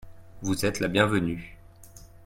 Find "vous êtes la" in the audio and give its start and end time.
0.41-0.87